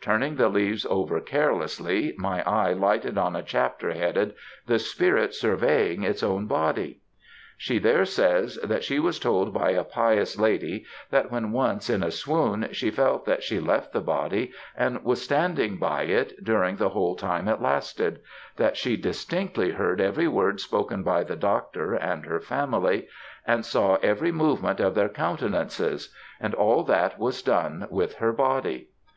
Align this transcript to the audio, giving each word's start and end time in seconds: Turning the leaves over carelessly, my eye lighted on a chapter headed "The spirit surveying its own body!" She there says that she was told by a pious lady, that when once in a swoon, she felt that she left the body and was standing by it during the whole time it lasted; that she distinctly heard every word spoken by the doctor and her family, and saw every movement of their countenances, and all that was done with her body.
Turning 0.00 0.34
the 0.34 0.48
leaves 0.48 0.84
over 0.86 1.20
carelessly, 1.20 2.12
my 2.18 2.42
eye 2.42 2.72
lighted 2.72 3.16
on 3.16 3.36
a 3.36 3.44
chapter 3.44 3.92
headed 3.92 4.34
"The 4.66 4.80
spirit 4.80 5.34
surveying 5.34 6.02
its 6.02 6.20
own 6.20 6.46
body!" 6.48 7.02
She 7.56 7.78
there 7.78 8.04
says 8.04 8.56
that 8.64 8.82
she 8.82 8.98
was 8.98 9.20
told 9.20 9.54
by 9.54 9.70
a 9.70 9.84
pious 9.84 10.36
lady, 10.36 10.84
that 11.10 11.30
when 11.30 11.52
once 11.52 11.88
in 11.88 12.02
a 12.02 12.10
swoon, 12.10 12.70
she 12.72 12.90
felt 12.90 13.24
that 13.26 13.44
she 13.44 13.60
left 13.60 13.92
the 13.92 14.00
body 14.00 14.50
and 14.76 15.04
was 15.04 15.22
standing 15.22 15.76
by 15.76 16.02
it 16.06 16.42
during 16.42 16.74
the 16.74 16.88
whole 16.88 17.14
time 17.14 17.46
it 17.46 17.62
lasted; 17.62 18.18
that 18.56 18.76
she 18.76 18.96
distinctly 18.96 19.70
heard 19.70 20.00
every 20.00 20.26
word 20.26 20.58
spoken 20.58 21.04
by 21.04 21.22
the 21.22 21.36
doctor 21.36 21.94
and 21.94 22.26
her 22.26 22.40
family, 22.40 23.06
and 23.46 23.64
saw 23.64 23.94
every 24.02 24.32
movement 24.32 24.80
of 24.80 24.96
their 24.96 25.08
countenances, 25.08 26.12
and 26.40 26.52
all 26.52 26.82
that 26.82 27.16
was 27.16 27.42
done 27.42 27.86
with 27.90 28.16
her 28.16 28.32
body. 28.32 28.88